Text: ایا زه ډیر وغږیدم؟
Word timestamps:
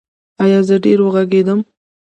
ایا 0.43 0.59
زه 0.67 0.75
ډیر 0.85 0.99
وغږیدم؟ 1.01 1.59